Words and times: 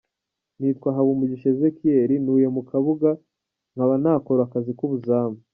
Nitwa 0.59 0.89
Habumugisha 0.95 1.47
Ezechiel, 1.53 2.09
ntuye 2.23 2.47
mu 2.55 2.61
Kabuga, 2.69 3.09
nkaba 3.73 3.93
nta 4.03 4.13
nkora 4.19 4.41
akazi 4.47 4.71
k’ubuzamu“. 4.77 5.37